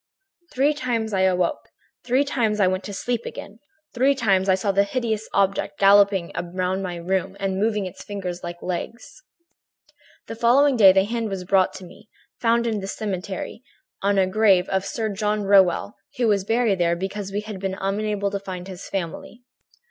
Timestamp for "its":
7.85-8.03